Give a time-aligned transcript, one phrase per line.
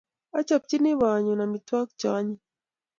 [0.37, 2.39] Achapchini boyonyu amitwogik che anyiny